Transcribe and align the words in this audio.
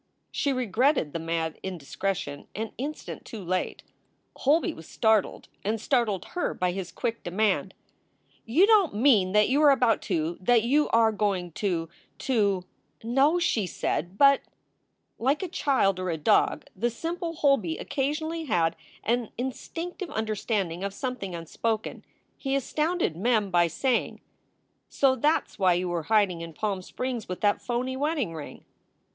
She 0.31 0.51
regretted 0.51 1.13
the 1.13 1.19
mad 1.19 1.59
indiscretion 1.61 2.47
an 2.55 2.73
instant 2.79 3.23
too 3.23 3.43
late. 3.45 3.83
Holby 4.37 4.73
was 4.73 4.87
startled, 4.87 5.47
and 5.63 5.79
startled 5.79 6.25
her 6.33 6.55
by 6.55 6.71
his 6.71 6.91
quick 6.91 7.21
demand. 7.21 7.75
"You 8.43 8.65
don 8.65 8.93
t 8.93 8.97
mean 8.97 9.33
that 9.33 9.47
you 9.47 9.61
are 9.61 9.69
about 9.69 10.01
to 10.09 10.39
that 10.41 10.63
you 10.63 10.89
are 10.89 11.11
going 11.11 11.51
to 11.61 11.87
to" 12.17 12.65
"No," 13.03 13.37
she 13.37 13.67
said, 13.67 14.17
"but" 14.17 14.41
Like 15.19 15.43
a 15.43 15.47
child 15.47 15.99
or 15.99 16.09
a 16.09 16.17
dog, 16.17 16.65
the 16.75 16.89
simple 16.89 17.35
Holby 17.35 17.77
occasionally 17.77 18.45
had 18.45 18.75
an 19.03 19.29
instinctive 19.37 20.09
understanding 20.09 20.83
of 20.83 20.95
something 20.95 21.35
unspoken. 21.35 22.03
He 22.37 22.55
astounded 22.55 23.15
Mem 23.15 23.51
by 23.51 23.67
saying: 23.67 24.19
"So 24.89 25.15
that 25.17 25.43
s 25.43 25.59
why 25.59 25.73
you 25.75 25.89
were 25.89 26.01
hiding 26.09 26.41
in 26.41 26.53
Palm 26.53 26.81
Springs, 26.81 27.29
with 27.29 27.41
that 27.41 27.61
phony 27.61 27.95
wedding 27.95 28.33
ring." 28.33 28.65